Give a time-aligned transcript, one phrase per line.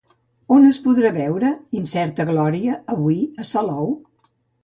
[0.53, 1.51] On es podrà veure
[1.81, 3.93] "Incerta glòria" avui a Salou?